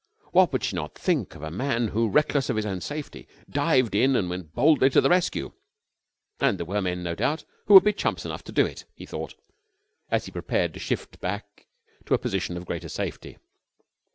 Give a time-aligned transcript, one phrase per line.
[0.31, 3.93] What would she not think of a man who, reckless of his own safety, dived
[3.93, 5.51] in and went boldly to the rescue?
[6.39, 9.05] And there were men, no doubt, who would be chumps enough to do it, he
[9.05, 9.35] thought,
[10.09, 11.67] as he prepared to shift back
[12.07, 13.37] to a position of greater safety.